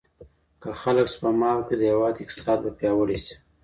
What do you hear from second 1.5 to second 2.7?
وکړي د هيواد اقتصاد